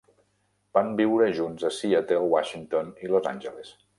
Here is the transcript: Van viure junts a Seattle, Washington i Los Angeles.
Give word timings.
Van 0.77 0.87
viure 1.01 1.27
junts 1.41 1.67
a 1.69 1.71
Seattle, 1.77 2.23
Washington 2.33 2.93
i 3.05 3.13
Los 3.15 3.31
Angeles. 3.37 3.75